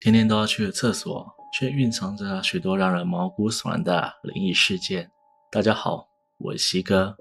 [0.00, 5.10] 天天都要去的厕所，却蕴藏着许多让人毛骨悚然的灵异事件。
[5.52, 7.14] 大家好，我是西哥，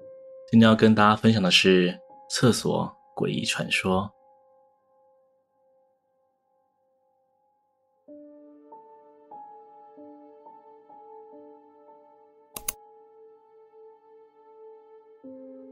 [0.50, 4.09] 今天要跟大家分享的是厕所诡异传说。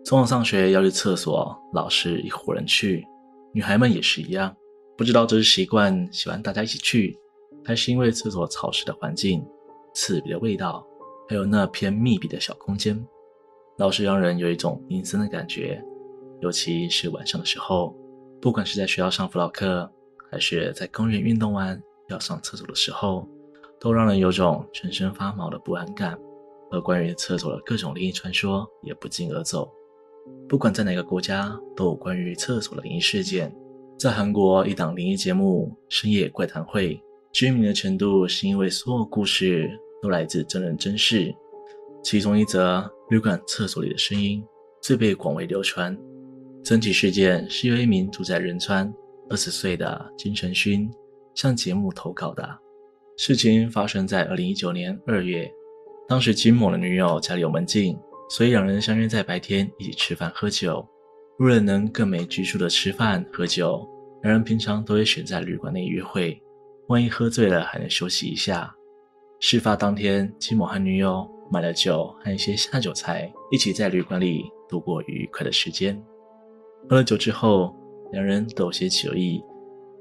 [0.03, 3.07] 中午上学要去厕所，老师一伙人去，
[3.53, 4.53] 女孩们也是一样。
[4.97, 7.17] 不知道这是习惯，喜欢大家一起去，
[7.63, 9.45] 还是因为厕所潮湿的环境、
[9.93, 10.83] 刺鼻的味道，
[11.29, 12.99] 还有那偏密闭的小空间，
[13.77, 15.79] 老是让人有一种阴森的感觉。
[16.41, 17.95] 尤其是晚上的时候，
[18.41, 19.87] 不管是在学校上辅导课，
[20.31, 21.79] 还是在公园运动完
[22.09, 23.27] 要上厕所的时候，
[23.79, 26.17] 都让人有种全身发毛的不安感。
[26.71, 29.71] 而关于厕所的各种灵异传说也不胫而走。
[30.49, 33.55] 不管在哪个国家，都有关于厕所的灵异事件。
[33.99, 36.93] 在韩国，一档灵异节目《深夜怪谈会》
[37.33, 39.67] 知名的程度，是因为所有故事
[40.03, 41.33] 都来自真人真事。
[42.03, 44.43] 其中一则旅馆厕所里的声音
[44.83, 45.97] 最被广为流传。
[46.63, 48.93] 整体事件是由一名住在仁川
[49.31, 50.87] 二十岁的金成勋
[51.33, 52.47] 向节目投稿的。
[53.17, 55.51] 事情发生在二零一九年二月，
[56.07, 57.97] 当时金某的女友家里有门禁。
[58.29, 60.87] 所以两人相约在白天一起吃饭喝酒。
[61.39, 63.87] 为了能更没拘束的吃饭喝酒，
[64.21, 66.41] 两人平常都会选在旅馆内约会。
[66.87, 68.73] 万一喝醉了，还能休息一下。
[69.39, 76.01] 事发当天，金某和女友买了酒和一些下酒菜，一起在旅馆里度过愉快的时间。
[76.89, 77.75] 喝了酒之后，
[78.11, 79.43] 两人都有些酒意，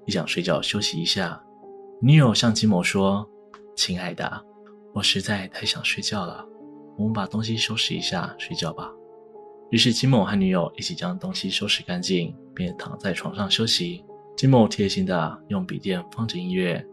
[0.07, 1.43] 也想睡觉休息一下。
[2.01, 3.29] 女友向金某说
[3.75, 4.45] ：“亲爱的，
[4.95, 6.47] 我实在太想睡觉了。”
[6.97, 8.91] 我们把东西收拾一下，睡觉吧。
[9.71, 14.05] 于是金某和女友一起将东西收拾干净，便躺在床上休息。
[14.37, 16.85] 金某贴心的用笔电放着音乐，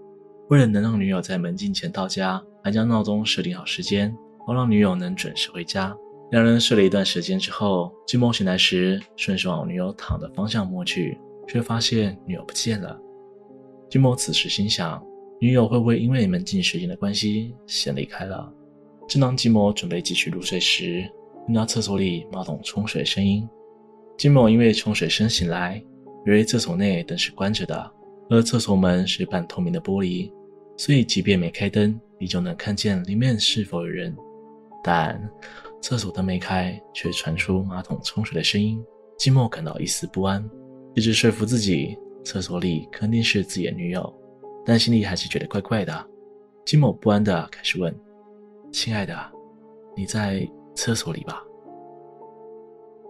[0.50, 4.16] 为了能让女友在门禁前到家，还将闹钟设定好时间，
[4.46, 5.96] 好让女友能准时回家。
[6.32, 13.00] 两人睡了一段时间之后，金某醒来时，顺手往女友躺的方向摸去，却发现女友不见了。
[13.90, 15.00] 金某此时心想，
[15.40, 18.52] 女友会不会因为门禁时间的关系先离开了？
[19.08, 21.08] 正当金某准备继续入睡时，
[21.46, 23.48] 听到厕所里马桶冲水声音。
[24.18, 25.84] 金某因为冲水声醒来，
[26.26, 27.92] 以为厕所内灯是关着的，
[28.30, 30.32] 而厕所门是半透明的玻璃，
[30.78, 34.16] 所以即便没开灯，依旧能看见里面是否有人。
[34.82, 35.22] 但
[35.82, 38.82] 厕所灯没开，却传出马桶冲水的声音。
[39.18, 40.50] 金某感到一丝不安，
[40.96, 44.14] 一直说服自己厕所里肯定是自己的女友，
[44.66, 46.08] 但心里还是觉得怪怪的。
[46.66, 47.94] 金某不安地开始问。
[48.72, 49.16] 亲爱的，
[49.96, 51.44] 你在厕所里吧？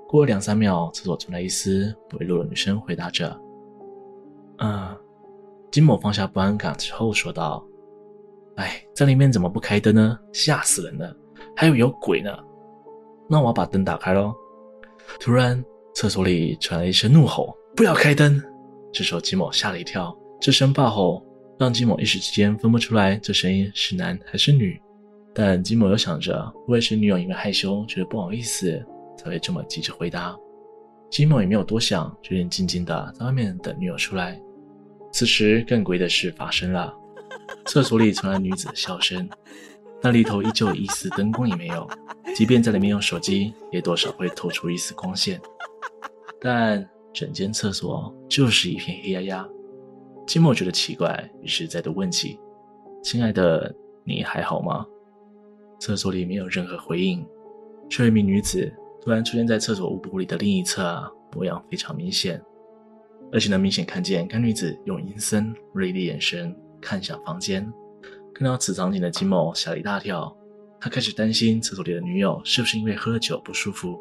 [0.07, 3.35] 过了两三秒，厕所传来一丝微弱的女声回答着
[4.59, 4.95] ：“嗯。”
[5.71, 7.65] 金某放下不安感之后说道
[8.57, 10.19] ：“哎，在里面怎么不开灯呢？
[10.31, 11.15] 吓死人了！
[11.55, 12.29] 还有有鬼呢！
[13.27, 14.35] 那我要把灯打开喽。”
[15.19, 18.39] 突然，厕所里传来一声怒吼：“不要开灯！”
[18.93, 21.25] 这时候金某吓了一跳，这声暴吼
[21.57, 24.79] 让金某一时之间分不出来这声音是男还是女。
[25.33, 28.79] 但金某又想着，不会是女友因为害羞觉得不好意思
[29.17, 30.37] 才会这么急着回答。
[31.09, 34.39] 金某也没有多想，决定静静的在外面等女友出来。
[35.11, 36.93] 此时更诡异的事发生了，
[37.65, 39.29] 厕所里传来女子的笑声，
[40.01, 41.87] 但里头依旧一丝灯光也没有，
[42.35, 45.39] 即便在里面用手机，也多少会透出一丝光线。
[46.39, 49.47] 但整间厕所就是一片黑压压。
[50.25, 52.39] 金某觉得奇怪，于是再度问起
[53.03, 53.73] ：“亲爱的，
[54.03, 54.85] 你还好吗？”
[55.83, 57.27] 厕所里没有任何回应，
[57.89, 62.41] 却有一名女子突然出现在厕所雾玻璃的另一侧，模样非常明显，
[63.33, 67.69] 而且能明显看见该女子用阴森锐利眼神看向房间。
[68.33, 70.33] 看到此场景的金某吓了一大跳，
[70.79, 73.99] 他开始担心厕所里的女友是不是因为喝了酒不舒服。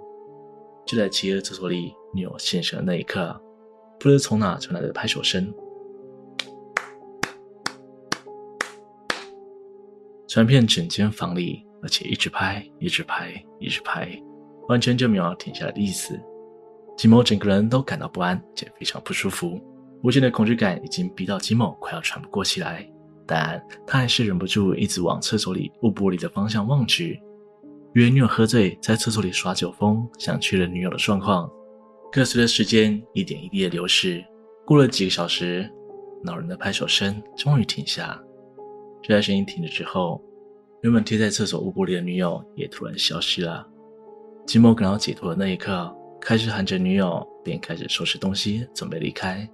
[0.86, 3.42] 就在企鹅厕所里女友现身的那一刻，
[3.98, 5.52] 不知从哪传来的拍手声。
[10.28, 14.08] 传遍整间房里，而且一直拍，一直拍，一直拍，
[14.68, 16.18] 完全就没有停下来的意思。
[16.96, 19.60] 吉某整个人都感到不安，且非常不舒服。
[20.02, 22.88] 无尽的恐惧感已经逼到吉某快要喘不过气来，
[23.26, 27.20] 但他还是忍不住一直往厕所里雾玻璃的方向望去。
[27.94, 31.50] 以为女友喝醉，在厕所里耍酒疯，想确认女友的状况。
[32.10, 34.24] 可随着时间一点一滴的流逝，
[34.66, 35.70] 过了几个小时，
[36.22, 38.20] 恼人的拍手声终于停下。
[39.02, 40.22] 就在声音停了之后，
[40.82, 43.64] 原本贴在厕所雾玻璃的女友也突然消失了。
[44.44, 49.48] 金某感到解脱的那一刻，开始喊着女友，便开始收拾东西准备离开。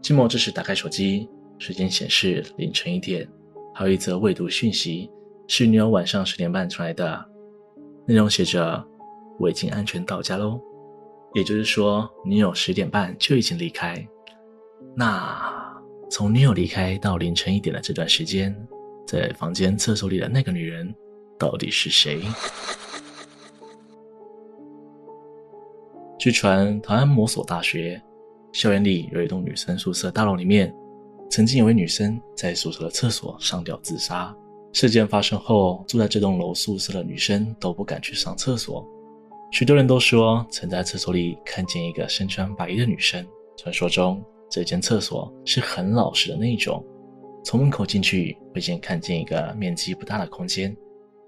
[0.00, 1.28] 金某这时打开手机，
[1.58, 3.28] 时间显示凌晨一点，
[3.74, 5.10] 还有一则未读讯息
[5.46, 7.24] 是女友晚上十点半传来的，
[8.06, 8.82] 内容写着
[9.38, 10.58] ：“我已经安全到家喽。”
[11.34, 14.02] 也就是说，女友十点半就已经离开。
[14.96, 15.78] 那
[16.10, 18.56] 从女友离开到凌晨一点的这段时间，
[19.06, 20.94] 在房间厕所里的那个女人
[21.38, 22.20] 到底是谁？
[26.18, 28.00] 据传，台湾某所大学
[28.52, 30.74] 校园里有一栋女生宿舍大楼里面，
[31.30, 34.34] 曾经有位女生在宿舍的厕所上吊自杀。
[34.72, 38.84] 事件发生后，住在这栋楼宿舍的女生都不敢去上厕所。
[39.52, 43.24] 许多人都说曾在厕所里看见一个身穿白衣的女生。
[43.56, 44.20] 传说中，
[44.50, 46.84] 这间厕所是很老实的那种，
[47.44, 50.74] 从门口进去会先看见一个面积不大的空间，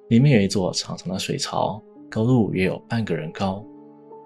[0.08, 1.80] 里面有一座长长的水槽，
[2.10, 3.62] 高度约有半个人高。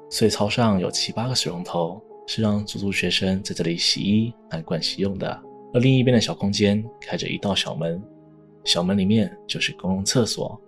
[0.08, 5.42] 水槽上有七八个水龙头，是让住宿学生在这里洗衣和盥洗用的。
[5.74, 8.00] 而另一边的小空间开着一道小门，
[8.64, 10.60] 小门里面就是公共厕所。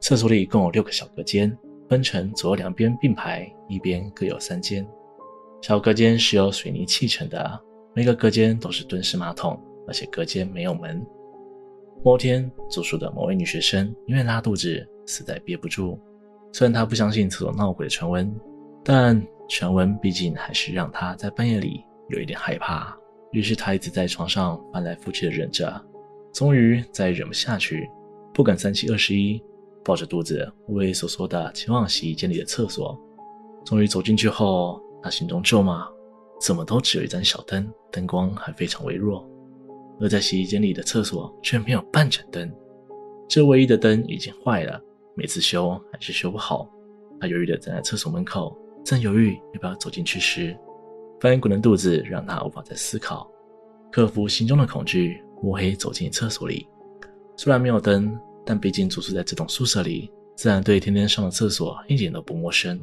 [0.00, 1.56] 厕所里共有六个小隔间，
[1.88, 4.86] 分成左右两边并排，一边各有三间。
[5.62, 7.60] 小隔间是由水泥砌成的，
[7.94, 11.04] 每个隔间都是蹲式马桶，而且隔间没有门。
[12.04, 15.98] 某天，住宿的某位女学生因为拉肚子，实在憋不住。
[16.52, 18.32] 虽然她不相信厕所闹鬼的传闻。
[18.84, 19.20] 但
[19.50, 22.96] 传闻毕竟还是让她在半夜里有一点害怕，
[23.32, 25.84] 于是她一直在床上翻来覆去的忍着，
[26.32, 27.90] 终于再忍不下去，
[28.32, 29.42] 不敢三七二十一，
[29.84, 32.98] 抱着肚子畏畏缩缩的前往洗衣间里的厕所。
[33.66, 35.86] 终于走进去后，他心中咒骂：
[36.40, 39.28] 怎么都只有一盏小灯，灯光还非常微弱，
[40.00, 42.52] 而在洗衣间里的厕所却没有半盏灯，
[43.28, 44.80] 这唯一的灯已经坏了，
[45.14, 46.68] 每次修还是修不好。
[47.20, 48.56] 他犹豫地站在厕所门口。
[48.84, 50.56] 正犹豫要不要走进去时，
[51.20, 53.30] 翻滚的肚子让他无法再思考。
[53.92, 56.66] 克服心中的恐惧，摸黑走进厕所里。
[57.36, 62.80] 虽然没有灯，但毕竟住宿在这栋宿舍里，自然对天天上的厕所一点都不陌生。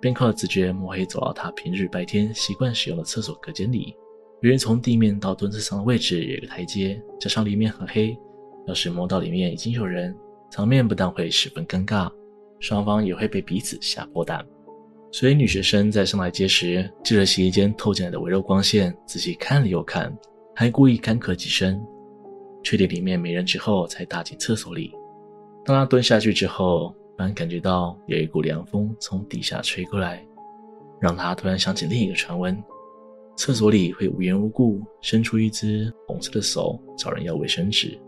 [0.00, 3.94] 便靠着直觉摸黑走到他平日白天习惯使用的厕所隔间里。
[4.44, 8.14] 由于从地面到蹲厕上的位置有一个台阶，加上里面很黑，
[8.66, 10.14] 要是摸到里面已经有人，
[10.50, 12.12] 场面不但会十分尴尬，
[12.60, 14.44] 双方也会被彼此吓破胆。
[15.10, 20.14] 所以女学生在上台阶时，借着洗衣间透进来的微弱光线，仔细看了又看，
[20.54, 21.82] 还故意干咳几声，
[22.62, 24.92] 确定里面没人之后，才踏进厕所里。
[25.64, 30.22] 当她蹲下去之后，突然感觉到有一股凉风从底下吹过来，
[31.00, 32.62] 让她突然想起另一个传闻：
[33.36, 37.98] 厕所里会无缘无故伸出一只红色的手找人要卫生纸。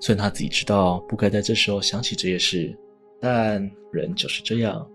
[0.00, 2.76] 虽然他自己知道不该在这时候想起这些事，
[3.20, 4.88] 但人就是这样。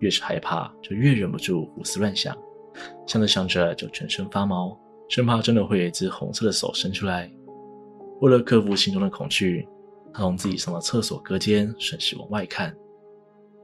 [0.00, 2.32] 越是害怕，就越忍不住胡思乱想，
[3.04, 4.78] 想着想着就全身发毛，
[5.08, 7.28] 生怕真的会有一只红色的手伸出来。
[8.20, 9.66] 为了克服心中的恐惧，
[10.14, 12.72] 他从自己上的厕所隔间顺势往外看，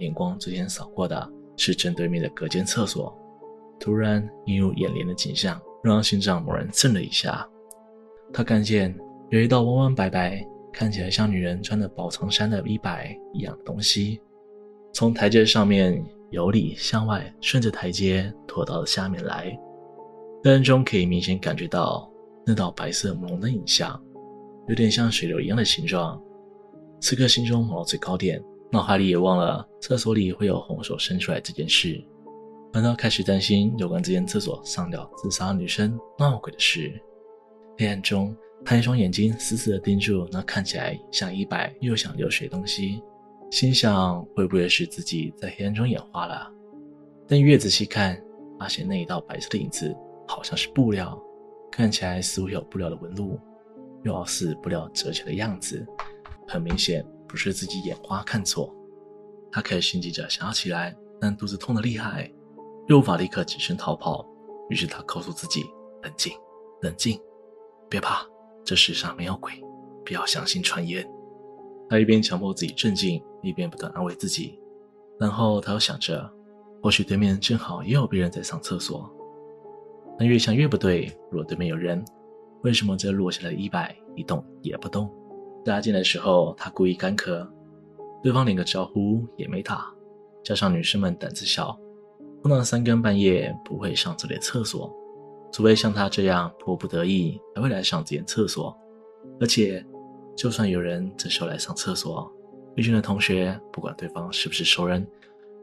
[0.01, 3.17] 眼光最先扫过的是正对面的隔间厕所。
[3.79, 7.49] 突然映入眼帘的景象，让心脏猛然震了一下。
[8.33, 8.95] 他看见
[9.31, 14.21] 有一道弯弯白白，看起来像女人穿的薄长衫的衣摆一样的东西，
[14.93, 16.05] 从台阶上面。
[16.31, 19.57] 由里向外，顺着台阶拖到了下面来。
[20.43, 22.11] 黑暗中可以明显感觉到
[22.45, 24.03] 那道白色朦胧的影像，
[24.67, 26.21] 有点像水流一样的形状。
[27.01, 32.05] 此刻心中某到最高点，脑海里也忘了厕所里会有红手伸出来这件事，
[32.75, 37.01] 反倒开始担心有关这间厕所上吊自杀女生闹鬼的事。
[37.79, 43.01] 黑暗中，他一双眼睛死死地盯住那看起来像衣摆又像流水的东西。
[43.49, 46.51] 心想会不会是自己在黑暗中眼花了？
[47.29, 48.21] 但越仔细看，
[48.59, 49.95] 发现那一道白色的影子
[50.27, 51.17] 好像是布料，
[51.71, 53.39] 看起来似乎有布料的纹路，
[54.03, 55.87] 又好似布料折起来的样子。
[56.49, 58.75] 很明显不是自己眼花看错。
[59.53, 62.29] 他开始心急着想要起来，但肚子痛得厉害，
[62.87, 64.27] 又无法立刻起身逃跑。
[64.71, 65.65] 于是他告诉自己：
[66.03, 66.33] 冷静，
[66.81, 67.21] 冷静，
[67.89, 68.27] 别怕，
[68.65, 69.53] 这世上没有鬼，
[70.05, 71.07] 不要相信传言。
[71.89, 74.59] 他一边强迫自己镇静，一边不断安慰自己。
[75.19, 76.29] 然后他又想着，
[76.83, 79.09] 或许对面正好也有别人在上厕所。
[80.19, 82.05] 但越想越不对，如果对面有人，
[82.63, 85.13] 为什么这落下的衣摆一动也不动？
[85.65, 87.47] 大家进来的时候，他故意干咳，
[88.23, 89.93] 对方连个招呼也没打。
[90.43, 91.79] 加上女生们胆子小，
[92.45, 94.95] 碰到三更半夜不会上这里的厕所，
[95.51, 98.77] 除非像他这样迫不得已才会来上这间厕所，
[99.41, 99.85] 而且。
[100.37, 102.29] 就算有人这时候来上厕所，
[102.75, 105.07] 一群的同学不管对方是不是熟人，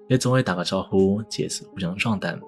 [0.07, 2.39] 也总会打个招呼，借此互相壮胆。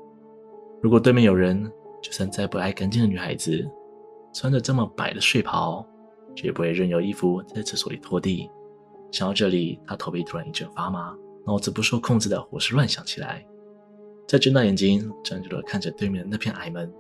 [0.82, 1.70] 如果对面有人，
[2.02, 3.70] 就算再不爱干净的女孩子，
[4.34, 5.86] 穿着这么白的睡袍，
[6.34, 8.50] 绝不会任由衣服在厕所里拖地。
[9.12, 11.14] 想到这里，他头皮突然一阵发麻，
[11.46, 13.46] 脑子不受控制的胡思乱想起来。
[14.28, 16.92] 再睁大眼睛，专注的看着对面的那片矮门，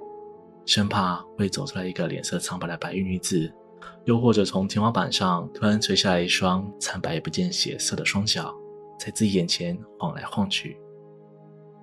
[0.65, 3.51] 生怕会走出来一个脸色苍白的白衣女子，
[4.06, 8.53] 又或者从天花板上突然垂下来一双惨白不见血色的双脚，
[9.00, 10.77] 在自己眼前晃来晃去。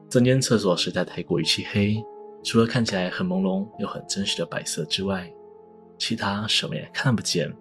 [0.09, 2.02] 整间厕所实在太过于漆黑，
[2.42, 5.32] 除了看起来很朦胧又很真实的白色之外，
[5.99, 7.52] 其他什么也看不见。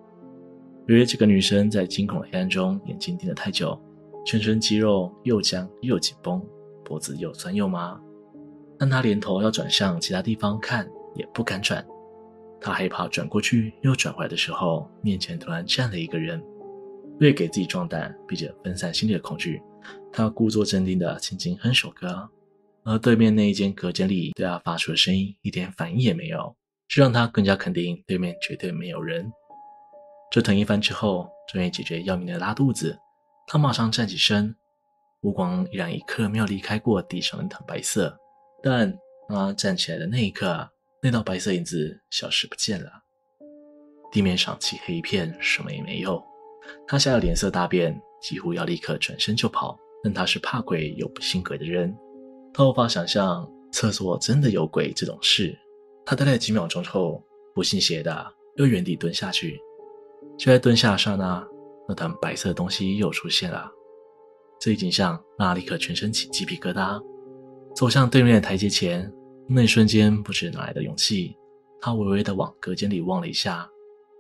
[0.88, 3.80] 由于这个女生在惊恐的黑暗中眼睛盯得太久，
[4.26, 6.42] 全身肌肉又僵又紧绷。
[6.90, 8.02] 脖子又酸又麻，
[8.80, 11.86] 但他连头要转向其他地方看也不敢转。
[12.60, 16.44] 他害怕转过去又转回来的时候，面前突然站了一个人。
[17.20, 19.62] 为给自己壮胆，并且分散心里的恐惧，
[20.12, 22.28] 他故作镇定地轻轻哼首歌。
[22.84, 26.56] 而对面那一间隔间里对他发出的声音一点反应也没有，
[26.88, 29.32] 这让他更加肯定对面绝对没有人。
[30.32, 32.98] 折腾一番之后，终于解决要命的拉肚子，
[33.48, 34.56] 他马上站起身。
[35.22, 38.18] 目光依然一刻没有离开过地上的那滩白色，
[38.64, 38.92] 但
[39.28, 40.70] 当他站起来的那一刻，
[41.02, 42.90] 那道白色影子消失不见了。
[44.12, 46.24] 地面上漆黑一片，什么也没有。
[46.88, 49.78] 他吓得脸色大变，几乎要立刻转身就跑。
[50.02, 51.94] 但他是怕鬼又不信鬼的人，
[52.54, 55.54] 他无法想象厕所真的有鬼这种事。
[56.06, 57.22] 他呆了几秒钟后，
[57.54, 59.60] 不信邪的又原地蹲下去。
[60.38, 61.46] 就在蹲下的刹那，
[61.88, 63.70] 那团白色的东西又出现了。
[64.60, 67.02] 这一景象让他立刻全身起鸡皮疙瘩，
[67.74, 69.12] 走向对面的台阶前。
[69.48, 71.36] 那一瞬间，不知哪来的勇气，
[71.82, 73.68] 他微微的往隔间里望了一下，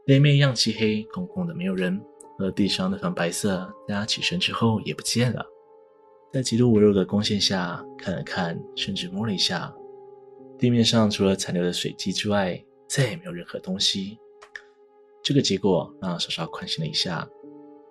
[0.05, 2.01] 里面一样漆黑，空空的，没有人。
[2.39, 5.45] 而地上那团白色，在他起身之后也不见了。
[6.31, 9.71] 在极度微弱的光线下，看了看，甚至摸了一下，
[10.57, 14.17] 地面上除了残留的水迹之外，再也没有任何东西。
[15.21, 17.27] 这个结果让莎莎宽心了一下。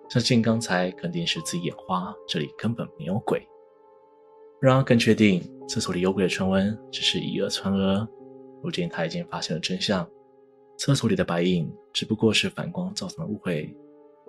[0.09, 3.47] 相信刚才肯定是自己眼花，这里根本没有鬼。
[4.59, 8.07] 然而更确定厕所里有鬼的传闻只是以讹传讹。
[8.63, 10.09] 如今他已经发现了真相，
[10.77, 13.73] 厕所里的白影只不过是反光造成的误会。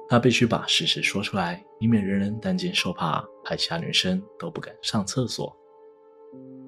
[0.09, 5.57] 他必须把事实说出来，以免人人担惊受怕，害其他女生都不敢上厕所。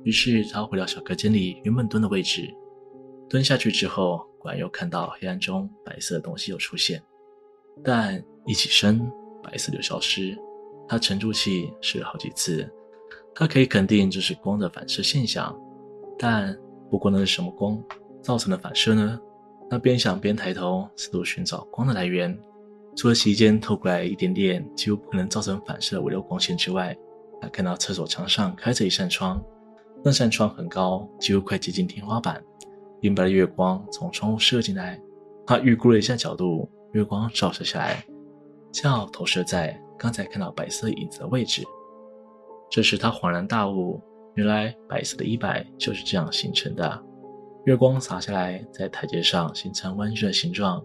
[0.04, 2.48] 于是他回到小隔间里原本蹲的位置，
[3.28, 7.02] 蹲下去之后，果然又看到黑暗中白色的东西又出现，
[7.84, 8.22] 但。
[8.44, 9.08] 一起身，
[9.40, 10.36] 白色就消失。
[10.88, 12.68] 他沉住气，试了好几次。
[13.32, 15.56] 他可以肯定这是光的反射现象，
[16.18, 16.58] 但
[16.90, 17.80] 不过那是什么光
[18.20, 19.16] 造成的反射呢？
[19.70, 22.36] 他边想边抬头，试图寻找光的来源。
[22.96, 26.98] 除了洗间透过来一点点几乎不可能造成反射的微弱光线之外，
[27.40, 29.40] 他看到厕所墙上开着一扇窗，
[30.02, 32.42] 那扇窗很高，几乎快接近天花板。
[33.02, 35.00] 银白的月光从窗户射进来，
[35.46, 38.04] 他预估了一下角度，月光照射下来。
[38.72, 41.62] 恰好投射在刚才看到白色影子的位置，
[42.70, 44.00] 这时他恍然大悟，
[44.34, 47.02] 原来白色的衣摆就是这样形成的。
[47.66, 50.82] 月光洒下来，在台阶上形成弯曲的形状，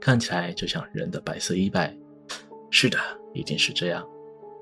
[0.00, 1.96] 看起来就像人的白色衣摆。
[2.70, 2.98] 是的，
[3.32, 4.04] 一定是这样。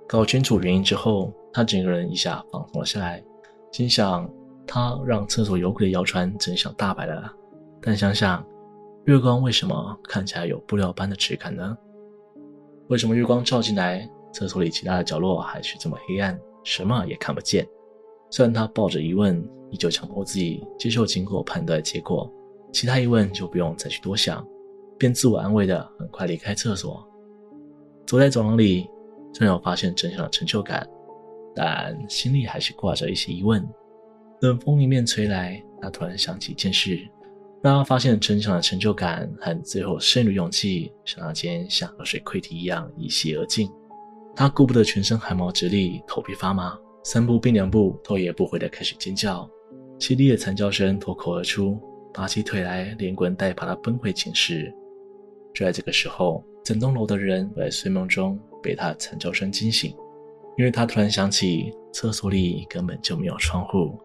[0.06, 3.24] 搞清楚原因之后，他整个人一下放松了下来，
[3.72, 4.30] 心想：
[4.66, 7.32] 他让厕所有鬼的谣传真相大白了。
[7.80, 8.44] 但想想，
[9.08, 11.74] 月光为什么看起来有布料般的质感呢？
[12.88, 17.66] 为什么月光照进来，厕所里其他的角落还是这么黑暗，什么也看不见？
[18.30, 22.30] 虽然他抱着疑问，依旧强迫自己接受经过判断结果，
[22.70, 24.46] 其他疑问就不用再去多想，
[24.98, 27.02] 便自我安慰的很快离开厕所。
[28.06, 28.86] 走在走廊里，
[29.32, 30.86] 虽然有发现真相的成就感，
[31.54, 33.66] 但心里还是挂着一些疑问。
[34.42, 37.08] 冷风迎面吹来，他突然想起一件事。
[37.60, 43.68] 让他发现真相的成就感和最后剩余勇气，刹那间像河水溃堤一样一泻而尽。
[44.36, 49.48] 他顾不得全身汗毛直立，头皮发麻，三步并两步，头也不回的开始尖叫。
[49.98, 51.80] 凄厉的惨叫声脱口而出，
[52.14, 54.72] 拔起腿来，连滚带爬的奔回寝室。
[55.52, 59.92] 就在这个时候，整栋楼的人在睡梦中被他惨叫声惊醒，
[60.56, 63.98] 因为他突然想起厕所里根本就没有窗户。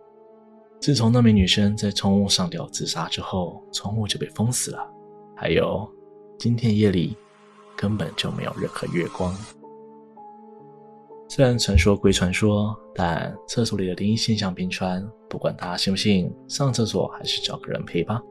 [0.83, 4.85] 自从那名女生在窗户上吊自杀之后，窗户就被封死了。
[5.33, 5.89] 还有，
[6.37, 7.15] 今天夜里
[7.73, 9.33] 根本就没有任何月光。
[11.29, 18.21] 虽然传说归传说，但厕所里的灵异现象频传，不管大家信不信，上厕所还是找个人陪吧。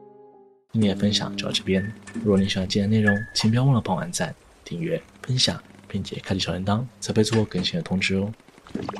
[0.73, 1.83] 今天的分享就到这边。
[2.23, 4.31] 如果你喜欢今天的内容，请不要忘了帮我按赞、
[4.63, 8.31] 订阅、分享，并且开启小铃铛，才不会错过更新的通知哦。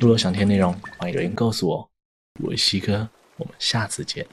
[0.02, 1.88] 如果想听内容，欢迎留言告诉我。
[2.44, 3.08] 我是西哥。
[3.38, 4.26] 我们下次见。